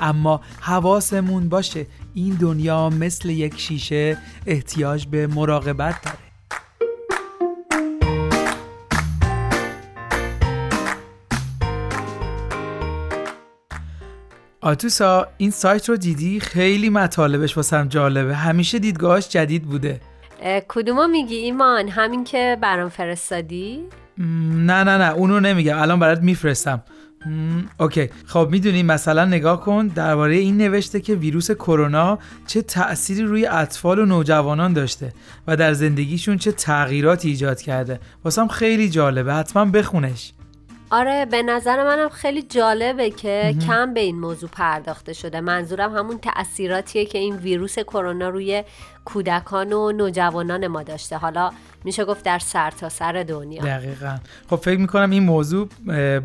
[0.00, 6.18] اما حواسمون باشه این دنیا مثل یک شیشه احتیاج به مراقبت داره.
[14.60, 18.34] آتوسا این سایت رو دیدی؟ خیلی مطالبش واسم جالبه.
[18.36, 20.00] همیشه دیدگاهش جدید بوده.
[20.68, 23.84] کدومو میگی ایمان؟ همین که برام فرستادی؟
[24.18, 25.78] نه نه نه اونو نمیگم.
[25.78, 26.82] الان برات میفرستم.
[27.80, 28.08] اوکی.
[28.26, 33.98] خب می‌دونی مثلا نگاه کن درباره این نوشته که ویروس کرونا چه تأثیری روی اطفال
[33.98, 35.12] و نوجوانان داشته
[35.46, 38.00] و در زندگیشون چه تغییراتی ایجاد کرده.
[38.24, 39.34] واسم خیلی جالبه.
[39.34, 40.32] حتما بخونش.
[40.90, 45.40] آره به نظر منم خیلی جالبه که کم به این موضوع پرداخته شده.
[45.40, 48.64] منظورم همون تأثیراتیه که این ویروس کرونا روی
[49.04, 51.16] کودکان و نوجوانان ما داشته.
[51.16, 51.50] حالا
[51.84, 53.62] میشه گفت در سرتاسر سر دنیا.
[53.62, 54.16] دقیقا.
[54.50, 55.68] خب فکر می‌کنم این موضوع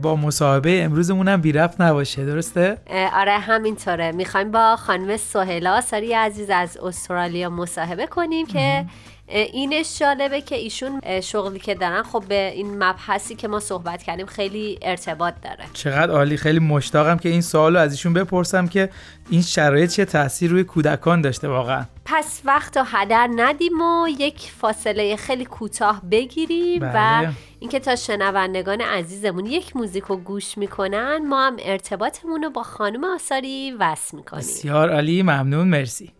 [0.01, 2.25] با مصاحبه امروزمون هم بیرفت نباشه.
[2.25, 2.77] درسته؟
[3.13, 4.11] آره همینطوره.
[4.11, 8.85] می‌خوایم با خانم سهیلا ساری عزیز از استرالیا مصاحبه کنیم که
[9.27, 14.25] اینش جالبه که ایشون شغلی که دارن خب به این مبحثی که ما صحبت کردیم
[14.25, 15.65] خیلی ارتباط داره.
[15.73, 18.89] چقدر عالی خیلی مشتاقم که این سوالو از ایشون بپرسم که
[19.29, 21.85] این شرایط چه تاثیر روی کودکان داشته واقعا.
[22.05, 27.31] پس وقت و هدر ندیم و یک فاصله خیلی کوتاه بگیریم و بله.
[27.59, 33.03] اینکه تا شنوندگان عزیزمون یک موزیک رو گوش می‌کنن ما هم ارتباطمون رو با خانم
[33.03, 34.39] آثاری وصل می‌کنیم.
[34.39, 36.11] بسیار عالی ممنون مرسی.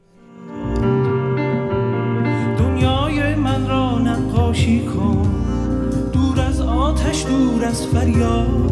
[7.14, 8.72] آتش دور از فریاد.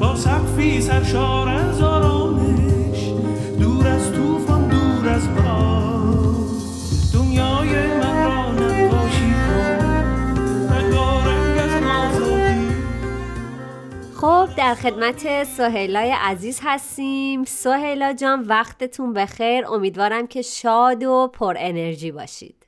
[0.00, 3.12] با سقفی سرشار از آرامش
[3.60, 6.46] دور از طوفان دور از باد.
[7.14, 9.34] دنیای من را نقاشی
[14.20, 17.44] خب در خدمت سهیلای عزیز هستیم.
[17.44, 19.66] سهیلا جان وقتتون بخیر.
[19.66, 22.65] امیدوارم که شاد و پر انرژی باشید.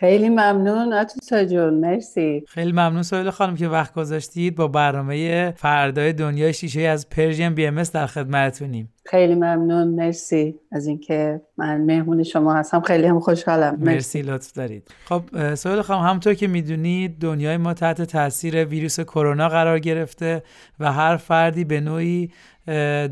[0.00, 2.44] خیلی ممنون آتوسا جون مرسی.
[2.48, 7.66] خیلی ممنون سویل خانم که وقت گذاشتید با برنامه فردای دنیای شیشه از پرژیم بی
[7.66, 12.80] ام در خدمتونیم خیلی ممنون مرسی از اینکه من مهمون شما هستم.
[12.80, 13.74] خیلی هم خوشحالم.
[13.74, 14.90] مرسی, مرسی لطف دارید.
[15.04, 20.42] خب سویل خانم همونطور که می‌دونید دنیای ما تحت تاثیر ویروس کرونا قرار گرفته
[20.80, 22.30] و هر فردی به نوعی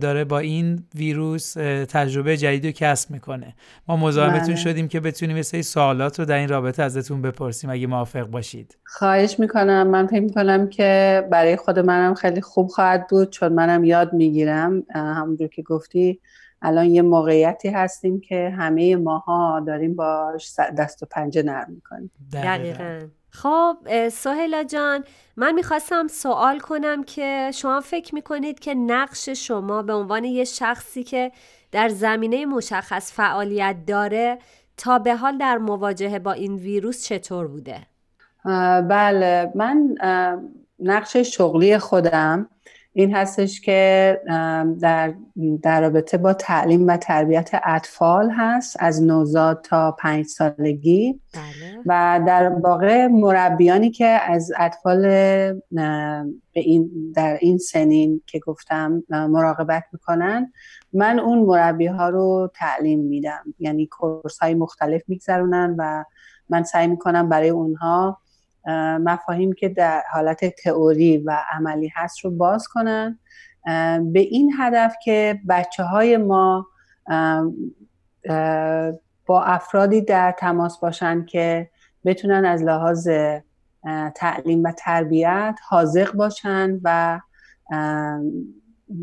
[0.01, 1.53] داره با این ویروس
[1.89, 3.55] تجربه جدید رو کسب می‌کنه.
[3.89, 4.57] ما مزاحمتون بله.
[4.57, 8.79] شدیم که بتونیم یه سری سوالات رو در این رابطه ازتون بپرسیم اگه موافق باشید.
[8.85, 9.87] خواهش می‌کنم.
[9.87, 14.83] من فکر می‌کنم که برای خود منم خیلی خوب خواهد بود چون منم یاد می‌گیرم.
[14.95, 16.21] همونجور که گفتی
[16.63, 20.33] الان یه موقعیتی هستیم که همه ماها داریم با
[20.79, 22.11] دست و پنجه نرم می‌کنیم.
[22.33, 23.01] دقیقا.
[23.31, 23.77] خب
[24.09, 25.05] سهلا جان
[25.37, 31.05] من می‌خواستم سوال کنم که شما فکر می‌کنید که نقش شما به عنوان یه شخصی
[31.05, 31.33] که
[31.73, 34.39] در زمینه مشخص فعالیت داره
[34.77, 37.87] تا به حال در مواجهه با این ویروس چطور بوده؟
[38.89, 39.95] بله من
[40.81, 42.49] نقش شغلی خودم
[42.99, 44.21] این هستش که
[44.81, 45.15] در,
[45.63, 51.83] در رابطه با تعلیم و تربیت اطفال هست از نوزاد تا پنج سالگی بله.
[51.87, 55.03] و در واقع مربیانی که از اطفال
[56.53, 60.53] به این در این سنین که گفتم مراقبت می‌کنن
[60.93, 66.05] من اون مربی ها رو تعلیم میدم یعنی کورس های مختلف میگذرونن و
[66.49, 68.19] من سعی می‌کنم برای اونها
[69.01, 73.19] مفاهیم که در حالت تئوری و عملی هست رو باز کنن.
[74.13, 76.67] به این هدف که بچه های ما
[79.27, 81.71] با افرادی در تماس باشن که
[82.05, 83.09] بتونن از لحاظ
[84.15, 87.21] تعلیم و تربیت حاضق باشن و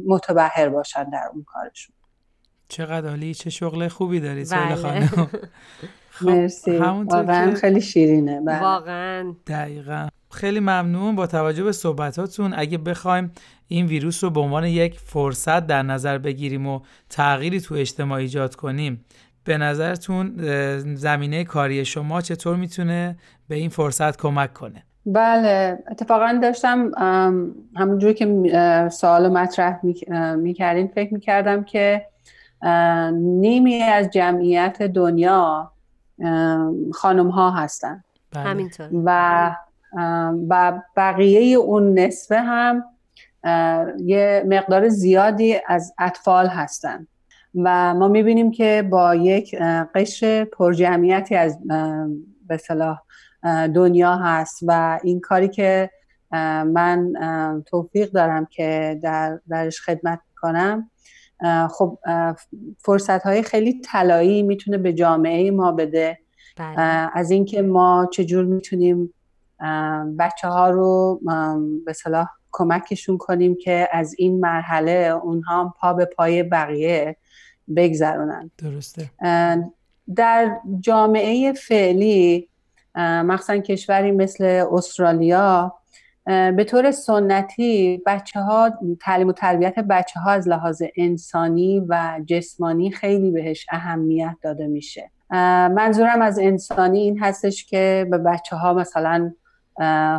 [0.05, 1.95] متبهر باشن در اون کارشون.
[2.67, 4.75] چقدر عالی چه شغل خوبی داری بله.
[4.75, 5.29] خانم.
[6.21, 6.77] مرسی.
[6.77, 8.41] واقعا خیلی شیرینه.
[8.41, 8.61] بله.
[8.61, 9.35] واقعا.
[9.47, 10.07] دقیقا.
[10.31, 12.53] خیلی ممنون با توجه به صحبتاتون.
[12.57, 13.31] اگه بخوایم
[13.67, 16.79] این ویروس رو به عنوان یک فرصت در نظر بگیریم و
[17.09, 19.05] تغییری تو اجتماع ایجاد کنیم
[19.43, 20.33] به نظرتون
[20.95, 23.17] زمینه کاری شما چطور می‌تونه
[23.47, 26.91] به این فرصت کمک کنه؟ بله اتفاقا داشتم
[27.75, 29.79] همونجوری که سوال مطرح
[30.35, 32.05] می‌کردین فکر می‌کردم که
[33.13, 35.71] نیمی از جمعیت دنیا
[36.93, 38.03] خانم ها هستن.
[38.31, 38.43] بله.
[38.43, 38.89] همینطور.
[39.05, 39.55] و
[40.49, 42.83] و بقیه اون نصفه هم
[44.05, 47.07] یه مقدار زیادی از اطفال هستن.
[47.55, 49.55] و ما می‌بینیم که با یک
[49.95, 51.59] قشر پرجمعیتی از
[52.47, 53.01] به صلاح
[53.75, 55.89] دنیا هست و این کاری که
[56.65, 57.13] من
[57.65, 60.89] توفیق دارم که در درش خدمت کنم
[61.71, 61.99] خب
[62.79, 66.17] فرصت های خیلی طلایی می‌تونه به جامعه ما بده.
[66.57, 67.09] بله.
[67.13, 69.13] از اینکه ما چجور می‌تونیم
[70.19, 71.19] بچه ها رو
[71.85, 77.17] به صلاح کمکشون کنیم که از این مرحله اونها پا به پای بقیه
[77.75, 78.51] بگذرونن.
[78.57, 79.09] درسته.
[80.15, 82.49] در جامعه فعلی
[82.95, 85.75] مخصوصا کشوری مثل استرالیا
[86.25, 92.91] به طور سنتی بچه ها تعلیم و تربیت بچه ها از لحاظ انسانی و جسمانی
[92.91, 95.11] خیلی بهش اهمیت داده میشه.
[95.75, 99.31] منظورم از انسانی این هستش که به بچه ها مثلا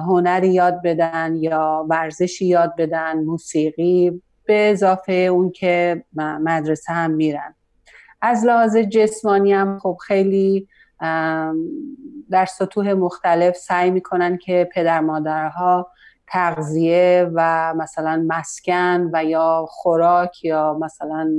[0.06, 7.55] هنری یاد بدن یا ورزشی یاد بدن موسیقی به اضافه اون که مدرسه هم میرن.
[8.23, 10.69] از لحاظ جسمانی هم خب خیلی
[12.31, 15.90] در سطوح مختلف سعی می‌کنن که پدر مادرها
[16.28, 21.31] تغذیه و مثلا مسکن و یا خوراک یا مثلا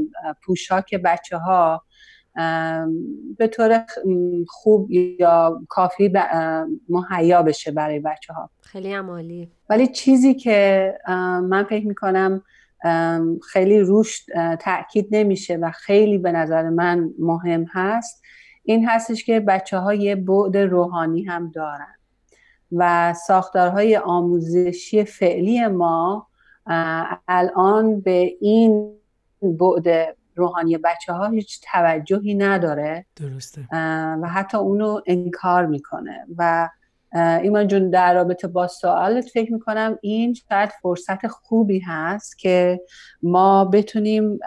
[0.43, 1.83] پوشاک بچه ها
[3.37, 3.85] به طور
[4.47, 6.13] خوب یا کافی
[6.89, 10.93] مهیا بشه برای بچه ها خیلی عمالی ولی چیزی که
[11.49, 12.43] من فکر می‌کنم
[13.51, 14.25] خیلی روش
[14.59, 18.23] تاکید نمیشه و خیلی به نظر من مهم هست
[18.67, 21.95] این هستش که بچه ها یه بعد روحانی هم دارن.
[22.71, 26.27] و ساختارهای آموزشی فعلی ما
[27.27, 28.93] الان به این
[29.41, 33.05] بعد روحانی بچه ها هیچ توجهی نداره.
[33.15, 33.67] درسته.
[34.21, 36.25] و حتی اونو انکار می‌کنه.
[36.37, 36.69] و
[37.13, 42.81] ایمان جون در رابطه با سوالت فکر می‌کنم این شاید فرصت خوبی هست که
[43.23, 44.39] ما بتونیم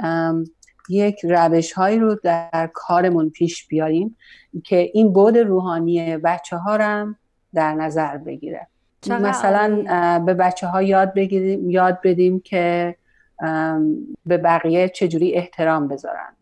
[0.88, 4.16] یک روش هایی رو در کارمون پیش بیاریم
[4.64, 7.16] که این بود روحانی بچه ها هم
[7.54, 8.66] در نظر بگیره.
[9.08, 9.84] مثلا
[10.26, 12.96] به بچه ها یاد, بگیریم، یاد بدیم که
[14.26, 16.36] به بقیه چجوری احترام بذارن.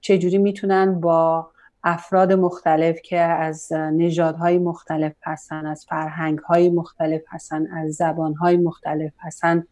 [0.00, 1.50] چجوری می‌تونن با
[1.84, 9.64] افراد مختلف که از نژادهای مختلف هستن از فرهنگهای مختلف هستن از زبانهای مختلف هستن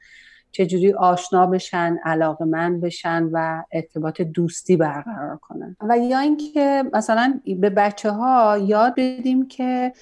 [0.56, 1.98] چجوری آشنا بشن
[2.40, 5.76] من بشن و ارتباط دوستی برقرار کنن.
[5.88, 9.92] و یا اینکه مثلا به بچه ها یاد بدیم که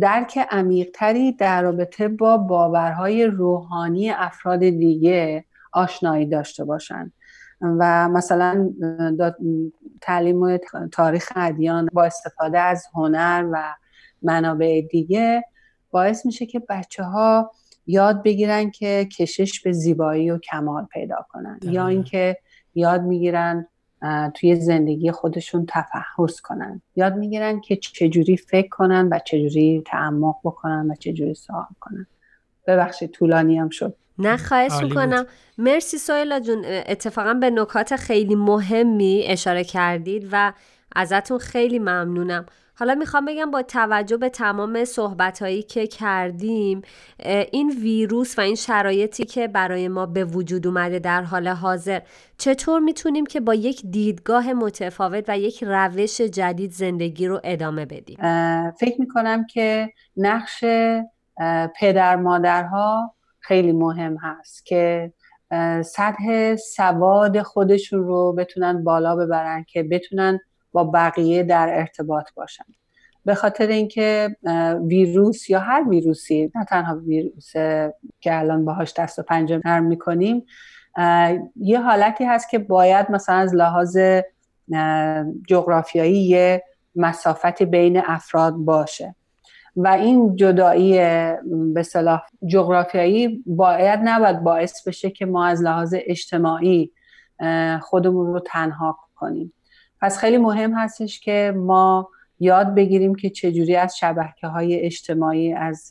[0.00, 7.12] درک عمیقتری در رابطه با باورهای روحانی افراد دیگه آشنایی داشته باشن.
[7.60, 8.70] و مثلا
[10.00, 10.58] تعلیم
[10.92, 13.74] تاریخ ادیان با استفاده از هنر و
[14.22, 15.44] منابع دیگه
[15.90, 17.50] باعث میشه که بچه ها
[17.90, 21.60] یاد بگیرن که کشش به زیبایی و کمال پیدا کنن.
[21.62, 22.36] یا اینکه
[22.74, 23.66] یاد می‌گیرن
[24.34, 26.82] توی زندگی خودشون تفحص کنن.
[26.96, 32.06] یاد می‌گیرن که چجوری فکر کنن و چجوری تعمق بکنن و چجوری سوال کنن.
[32.66, 33.96] ببخشید طولانی هم شد.
[34.18, 35.26] نه خواهش می‌کنم.
[35.58, 36.64] مرسی سویلا جون.
[36.64, 40.52] اتفاقا به نکات خیلی مهمی اشاره کردید و
[40.96, 42.46] ازتون خیلی ممنونم.
[42.80, 46.82] حالا می‌خوام بگم با توجه به تمام صحبت هایی که کردیم
[47.52, 52.00] این ویروس و این شرایطی که برای ما به وجود اومده در حال حاضر
[52.38, 58.16] چطور می‌تونیم که با یک دیدگاه متفاوت و یک روش جدید زندگی رو ادامه بدیم؟
[58.70, 60.64] فکر می‌کنم که نقش
[61.80, 65.12] پدر مادرها خیلی مهم هست که
[65.84, 70.40] سطح سواد خودشون رو بتونن بالا ببرن که بتونن
[70.72, 72.64] با بقیه در ارتباط باشن.
[73.24, 74.36] به خاطر اینکه
[74.86, 77.52] ویروس یا هر ویروسی نه تنها ویروس
[78.20, 80.46] که الان باهاش دست و پنجه نرم می‌کنیم
[81.56, 83.98] یه حالتی هست که باید مثلا از لحاظ
[85.48, 86.64] جغرافیایی یه
[86.96, 89.14] مسافت بین افراد باشه.
[89.76, 90.98] و این جدایی
[91.74, 96.92] به صلاح جغرافیایی باید نباید باعث بشه که ما از لحاظ اجتماعی
[97.80, 99.52] خودمون رو تنها کنیم.
[100.00, 102.08] پس خیلی مهم هستش که ما
[102.40, 105.90] یاد بگیریم که چجوری از شبکه های اجتماعی از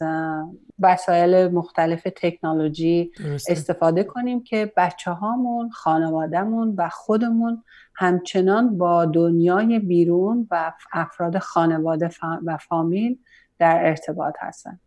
[0.79, 3.11] وسایل مختلف تکنولوژی
[3.49, 7.63] استفاده کنیم که بچه هامون خانوادهمون و خودمون
[7.95, 12.09] همچنان با دنیای بیرون و افراد خانواده
[12.45, 13.17] و فامیل
[13.59, 14.79] در ارتباط هستن.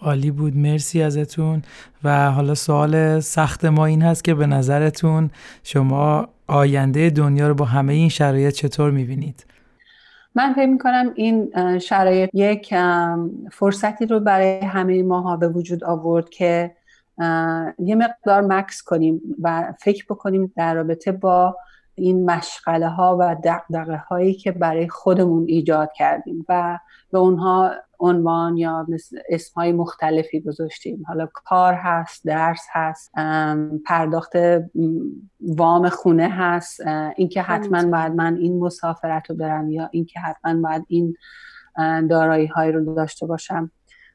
[0.00, 0.56] عالی بود.
[0.56, 1.62] مرسی ازتون.
[2.04, 5.30] و حالا سوال سخت ما این هست که به نظرتون
[5.62, 9.46] شما آینده دنیا رو با همه این شرایط چطور می‌بینید؟
[10.34, 12.74] من فکر می‌کنم این شرایط یک
[13.52, 16.76] فرصتی رو برای همه ماها به وجود آورد که
[17.78, 21.56] یه مقدار مکس کنیم و فکر بکنیم در رابطه با
[21.94, 26.78] این مشغله ها و دقدقه هایی که برای خودمون ایجاد کردیم و
[27.12, 27.70] به اونها
[28.00, 28.86] عنوان یا
[29.28, 31.04] اسم های مختلفی گذاشتیم.
[31.06, 33.12] حالا کار هست درس هست
[33.86, 34.32] پرداخت
[35.40, 36.80] وام خونه هست
[37.16, 41.16] اینکه حتما باید من این مسافرت رو برم یا اینکه حتما باید این
[42.08, 43.70] دارایی های رو داشته باشم.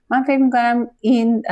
[0.10, 1.44] من فکر می‌کنم این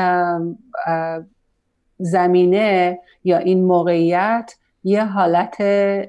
[2.00, 4.56] زمینه یا این موقعیت
[4.88, 5.62] یه حالت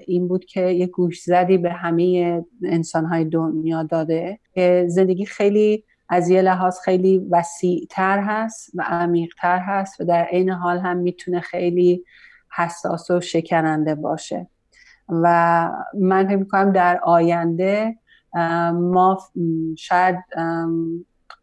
[0.06, 6.28] این بود که یه گوش زدی به همه انسانهای دنیا داده که زندگی خیلی از
[6.28, 12.04] یه لحاظ خیلی وسیعتر هست و عمیقتر هست و در عین حال هم می‌تونه خیلی
[12.56, 14.47] حساس و شکننده باشه.
[15.09, 17.97] و من فکر می‌کنم در آینده
[18.73, 19.18] ما
[19.78, 20.16] شاید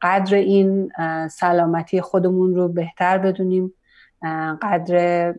[0.02, 0.92] قدر این
[1.32, 3.74] سلامتی خودمون رو بهتر بدونیم.
[4.62, 5.36] قدر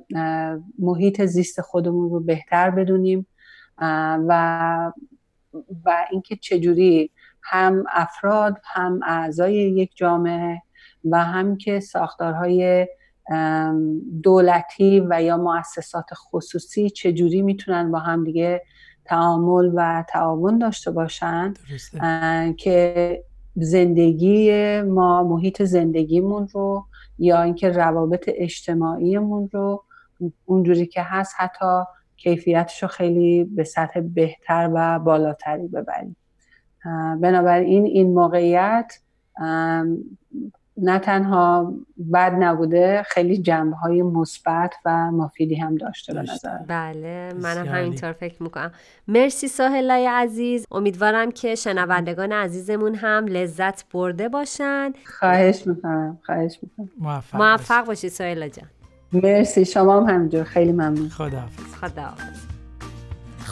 [0.78, 3.26] محیط زیست خودمون رو بهتر بدونیم
[4.28, 4.92] و
[5.84, 7.10] و اینکه چجوری
[7.42, 10.62] هم افراد هم اعضای یک جامعه
[11.04, 12.88] و هم که ساختارهای
[14.22, 18.62] دولتی و یا مؤسسات خصوصی چجوری می‌تونن با هم دیگه
[19.04, 21.54] تعامل و تعاون داشته باشن
[22.58, 23.24] که
[23.56, 26.84] زندگی ما محیط زندگیمون رو
[27.18, 29.84] یا اینکه روابط اجتماعیمون رو
[30.44, 31.82] اونجوری که هست حتی
[32.16, 36.16] کیفیتش رو خیلی به سطح بهتر و بالاتری ببریم.
[37.20, 38.98] بنابراین این موقعیت
[40.76, 41.72] نه تنها
[42.12, 46.58] بد نبوده خیلی جنبه های مثبت و مفیدی هم داشته به نظر.
[46.68, 48.72] بله من همینطور فکر می‌کنم.
[49.08, 50.66] مرسی ساحلای عزیز.
[50.70, 54.92] امیدوارم که شنوندگان عزیزمون هم لذت برده باشن.
[55.18, 56.90] خواهش می‌کنم خواهش می‌کنم.
[56.98, 58.10] موفق, موفق باشید.
[58.10, 58.66] ساحلا جان.
[59.12, 60.44] مرسی شما هم همینجور.
[60.44, 61.08] خیلی ممنون.
[61.08, 61.74] خداحافظ.
[61.74, 62.53] خداحافظ.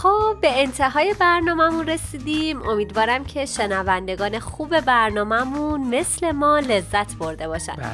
[0.03, 2.63] خب به انتهای برنامهمون رسیدیم.
[2.63, 7.77] امیدوارم که شنوندگان خوب برنامهمون مثل ما لذت برده باشن.
[7.77, 7.87] بله.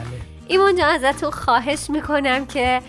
[0.49, 2.83] ایمان جان ازتون خواهش می‌کنم که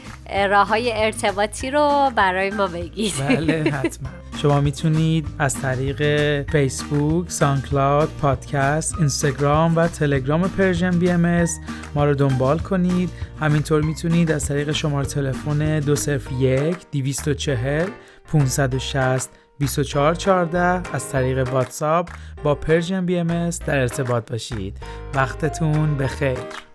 [0.50, 3.14] راه های ارتباطی رو برای ما بگید.
[3.20, 4.10] بله حتما.
[4.42, 6.02] شما می‌تونید از طریق
[6.52, 11.46] فیسبوک، ساندکلاود، پادکست، اینستاگرام و تلگرام Persian BM
[11.96, 13.10] ما رو دنبال کنید.
[13.40, 17.90] همینطور می‌تونید از طریق شماره تلفن 201 240
[18.32, 19.30] 560
[19.60, 22.10] 2414 از طریق واتساپ
[22.44, 24.78] با Persian BM در ارتباط باشید.
[25.16, 26.69] وقتتون بخیر.